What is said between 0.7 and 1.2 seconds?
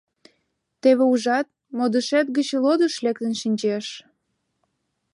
Теве